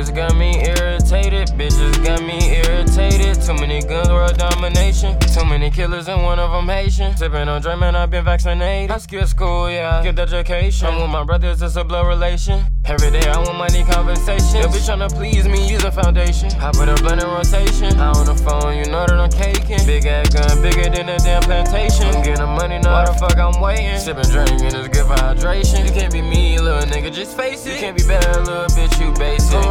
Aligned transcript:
Niggas 0.00 0.16
got 0.16 0.34
me 0.34 0.64
irritated, 0.64 1.48
bitches 1.58 2.02
got 2.02 2.22
me 2.22 2.56
irritated. 2.56 3.42
Too 3.42 3.52
many 3.52 3.82
guns, 3.82 4.08
world 4.08 4.38
domination. 4.38 5.18
Too 5.20 5.44
many 5.44 5.70
killers 5.70 6.08
and 6.08 6.22
one 6.22 6.38
of 6.38 6.50
them 6.52 6.66
Haitian. 6.70 7.14
Sipping 7.18 7.48
on 7.48 7.60
Dre, 7.60 7.74
I've 7.74 8.10
been 8.10 8.24
vaccinated. 8.24 8.90
I 8.90 8.96
skip 8.96 9.26
school, 9.26 9.70
yeah, 9.70 10.02
get 10.02 10.18
education. 10.18 10.88
I'm 10.88 11.02
with 11.02 11.10
my 11.10 11.22
brothers, 11.22 11.60
it's 11.60 11.76
a 11.76 11.84
blood 11.84 12.06
relation. 12.06 12.64
Every 12.86 13.10
day 13.10 13.28
I 13.28 13.36
want 13.40 13.58
money 13.58 13.84
conversation. 13.84 14.62
They 14.62 14.68
bitch 14.68 14.88
tryna 14.88 15.12
please 15.14 15.46
me, 15.46 15.70
use 15.70 15.84
a 15.84 15.92
foundation. 15.92 16.50
I 16.52 16.72
put 16.72 16.88
a 16.88 16.94
blunt 16.94 17.22
in 17.22 17.28
rotation. 17.28 18.00
I 18.00 18.08
on 18.08 18.24
the 18.24 18.34
phone, 18.34 18.78
you 18.78 18.86
know 18.86 19.04
that 19.04 19.20
I'm 19.20 19.30
caking. 19.30 19.84
Big 19.86 20.06
ass 20.06 20.30
gun, 20.30 20.62
bigger 20.62 20.88
than 20.88 21.10
a 21.10 21.18
damn 21.18 21.42
plantation. 21.42 22.06
I'm 22.06 22.22
getting 22.22 22.46
money, 22.46 22.78
know 22.78 22.92
why 22.92 23.04
the 23.04 23.12
fuck 23.12 23.36
I'm 23.36 23.60
waiting. 23.60 23.98
Sipping, 23.98 24.24
drinking, 24.24 24.74
it's 24.74 24.88
good 24.88 25.06
for 25.06 25.14
hydration. 25.14 25.84
You 25.84 25.92
can't 25.92 26.10
be 26.10 26.22
me, 26.22 26.58
little 26.58 26.88
nigga, 26.88 27.12
just 27.12 27.36
face 27.36 27.66
it. 27.66 27.74
You 27.74 27.80
can't 27.80 27.96
be 27.98 28.04
better, 28.04 28.40
little 28.40 28.64
bitch, 28.72 28.98
you 28.98 29.12
basic. 29.20 29.69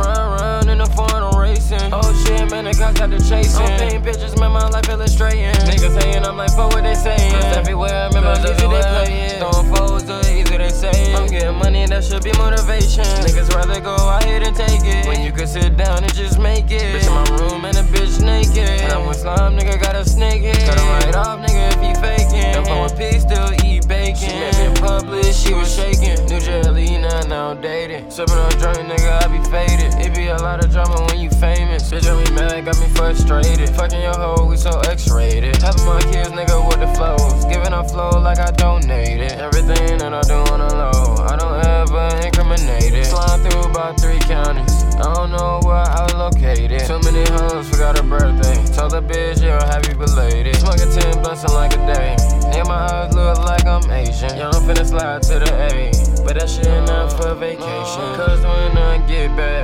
Man, 2.90 2.96
cops 2.96 3.00
got 3.00 3.10
the 3.10 3.18
chasing. 3.18 3.62
I'm 3.62 3.80
painting 3.80 4.04
pictures, 4.04 4.40
man, 4.40 4.52
my 4.52 4.68
life 4.70 4.90
illustrating. 4.90 5.54
Niggas 5.68 6.02
hating, 6.02 6.26
I'm 6.26 6.38
like, 6.38 6.52
fuck 6.52 6.74
what 6.74 6.84
they 6.84 6.96
saying. 6.96 7.34
Cause 7.34 7.58
everywhere, 7.58 7.94
I 7.94 8.08
remember, 8.08 8.32
easy 8.32 8.68
they 8.68 8.82
playing. 8.82 9.40
Throwing 9.40 9.76
foes, 9.76 10.06
the 10.06 10.20
easy 10.34 10.58
they 10.58 10.70
say. 10.70 11.14
I'm 11.16 11.28
getting 11.28 11.58
money, 11.58 11.86
that 11.86 12.04
should 12.04 12.24
be 12.24 12.32
motivation. 12.38 13.04
Niggas 13.26 13.54
rather 13.56 13.80
go 13.80 13.96
out 13.96 14.24
here 14.24 14.42
and 14.42 14.56
take 14.56 14.84
it. 14.84 15.06
When 15.08 15.22
you 15.22 15.32
could 15.32 15.50
sit 15.50 15.78
down 15.78 16.04
and 16.04 16.14
just 16.14 16.40
make 16.40 16.72
it. 16.72 16.82
Bitch 16.82 17.08
in 17.08 17.14
my 17.14 17.28
room 17.38 17.66
and 17.66 17.78
a 17.78 17.84
bitch 17.84 18.22
naked. 18.22 18.58
And 18.58 18.94
I'm 18.94 19.08
with 19.08 19.18
slime, 19.18 19.58
nigga, 19.58 19.82
got 19.82 19.96
a 19.96 20.08
snake 20.08 20.44
head. 20.44 20.68
Cut 20.68 20.80
him 20.80 20.88
right 20.88 21.16
off, 21.16 21.40
nigga, 21.40 21.74
if 21.74 21.82
he 21.82 21.94
faking. 22.02 22.54
Them 22.54 22.66
phone 22.66 22.84
with 22.84 22.98
P 22.98 23.20
still 23.20 23.52
eat 23.66 23.88
bacon. 23.88 24.16
She 24.18 24.62
in 24.62 24.74
public, 24.76 25.26
she 25.34 25.54
was 25.54 25.74
shaking. 25.74 26.26
New 26.28 26.40
jelly, 26.40 26.98
now, 26.98 27.22
now 27.22 27.54
dated. 27.54 28.12
Sipping 28.12 28.36
on 28.36 28.52
drink, 28.52 28.78
nigga, 28.90 29.24
I 29.24 29.28
be 29.28 29.44
faded. 29.50 29.94
It 30.06 30.16
be 30.16 30.28
a 30.28 30.38
lot 30.38 30.64
of 30.64 30.72
drama 30.72 31.09
famous. 31.40 31.90
Bitch, 31.90 32.04
got 32.04 32.18
me 32.20 32.36
mad, 32.36 32.66
got 32.66 32.80
me 32.80 32.88
frustrated. 32.90 33.70
Fucking 33.70 34.02
your 34.02 34.14
hoe, 34.14 34.46
we 34.46 34.58
so 34.58 34.80
X-rated. 34.82 35.56
Having 35.62 35.86
my 35.86 36.02
kids, 36.12 36.30
nigga, 36.30 36.58
with 36.68 36.80
the 36.80 36.88
flows. 36.96 37.46
Giving 37.46 37.74
up 37.74 37.90
flow 37.90 38.12
like 38.20 38.40
I 38.40 38.52
donated. 38.52 39.32
Everything 39.34 39.98
that 40.00 40.14
I 40.14 40.22
do 40.22 40.36
on 40.52 40.60
the 40.60 40.76
low, 40.76 41.16
I 41.26 41.36
don't 41.36 41.66
ever 41.66 42.26
incriminate 42.26 42.94
it. 42.94 43.06
Slide 43.06 43.40
through 43.42 43.72
about 43.72 44.00
three 44.00 44.20
counties. 44.20 44.84
I 45.00 45.14
don't 45.14 45.32
know 45.32 45.60
where 45.64 45.76
I 45.76 46.04
was 46.04 46.14
located. 46.14 46.86
Too 46.86 47.00
many 47.00 47.24
hoes 47.32 47.70
forgot 47.70 47.98
her 47.98 48.04
birthday. 48.04 48.56
Told 48.76 48.92
the 48.92 49.02
bitch, 49.02 49.42
yeah, 49.42 49.64
happy 49.66 49.94
belated. 49.94 50.56
Smoking 50.58 50.92
10 50.92 51.24
blunts 51.24 51.44
in 51.44 51.54
like 51.54 51.74
a 51.74 51.82
day. 51.88 52.16
Yeah, 52.52 52.64
my 52.64 52.76
eyes 52.76 53.16
look 53.16 53.38
like 53.40 53.66
I'm 53.66 53.90
Asian. 53.92 54.36
Yeah, 54.36 54.50
I'm 54.50 54.62
finna 54.64 54.86
slide 54.86 55.24
to 55.24 55.40
the 55.40 55.52
A. 55.72 55.92
But 56.24 56.38
that 56.38 56.50
shit 56.50 56.68
not 56.86 57.14
for 57.14 57.34
vacation. 57.36 58.08
Cause 58.20 58.42
when 58.42 58.78
I 58.78 58.98
get 59.08 59.36
back, 59.38 59.59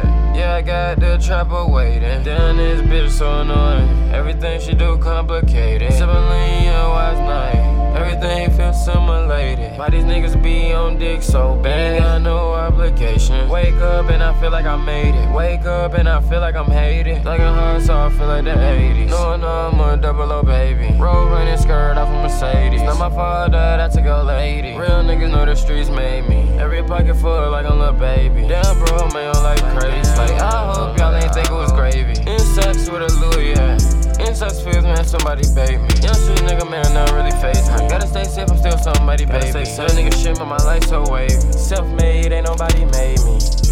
yeah, 0.45 0.55
I 0.55 0.61
got 0.61 0.99
the 0.99 1.17
trapper 1.17 1.65
waiting. 1.65 2.23
Damn, 2.23 2.57
this 2.57 2.81
bitch 2.81 3.09
so 3.09 3.41
annoying. 3.41 4.13
Everything 4.13 4.59
she 4.59 4.73
do 4.73 4.97
complicated. 4.97 5.91
Lean, 5.91 6.63
yeah, 6.69 6.87
wise 6.87 7.19
night. 7.19 7.75
Everything 7.95 8.51
feels 8.51 8.83
simulated. 8.85 9.77
Why 9.79 9.89
these 9.89 10.03
niggas 10.03 10.41
be 10.43 10.73
on 10.73 10.99
dick 10.99 11.23
so 11.23 11.55
bad? 11.63 11.99
Got 11.99 12.21
no 12.21 12.53
obligation. 12.53 13.49
Wake 13.49 13.75
up 13.75 14.09
and 14.09 14.21
I 14.21 14.39
feel 14.39 14.51
like 14.51 14.65
I 14.65 14.75
made 14.75 15.15
it. 15.15 15.33
Wake 15.33 15.65
up 15.65 15.93
and 15.93 16.07
I 16.07 16.19
feel 16.21 16.41
like 16.41 16.55
I'm 16.55 16.69
hated. 16.69 17.23
Like 17.25 17.39
a 17.39 17.51
hard 17.51 17.81
so 17.81 17.97
I 17.97 18.09
feel 18.09 18.27
like 18.27 18.43
the 18.43 18.51
80s. 18.51 19.09
No, 19.09 19.37
no, 19.37 19.47
I'm 19.47 19.79
a 19.79 19.97
double 19.97 20.31
O 20.31 20.43
baby. 20.43 20.95
Roll 20.99 21.27
running 21.27 21.57
skirt 21.57 21.97
off 21.97 22.09
a 22.09 22.23
Mercedes. 22.23 22.81
Not 22.81 22.99
my 22.99 23.09
father, 23.09 23.77
that's 23.79 23.95
a 23.95 24.01
a 24.05 24.23
lady. 24.23 24.77
Real 24.77 25.01
niggas 25.09 25.31
know 25.31 25.45
the 25.45 25.55
streets 25.55 25.89
made 25.89 26.27
me. 26.29 26.41
Every 26.59 26.83
pocket 26.83 27.15
full 27.15 27.49
like 27.49 27.65
a 27.65 27.73
little 27.73 27.93
baby. 27.93 28.34
Such 34.35 34.63
feels, 34.63 34.83
man, 34.83 35.05
somebody 35.05 35.43
bait 35.55 35.77
me. 35.77 35.87
Young 36.03 36.13
street 36.13 36.39
nigga, 36.39 36.69
man, 36.69 36.83
not 36.93 37.09
really 37.13 37.31
face 37.39 37.69
me. 37.69 37.87
Gotta 37.87 38.05
stay 38.05 38.25
safe, 38.25 38.51
I'm 38.51 38.57
still 38.57 38.77
somebody, 38.77 39.25
baby. 39.25 39.45
Young 39.45 39.87
nigga 39.95 40.13
shit, 40.13 40.37
but 40.37 40.45
my 40.45 40.57
life 40.57 40.83
so 40.83 41.09
wavy. 41.09 41.29
Self 41.53 41.87
made, 41.95 42.33
ain't 42.33 42.45
nobody 42.45 42.83
made 42.83 43.19
me. 43.21 43.64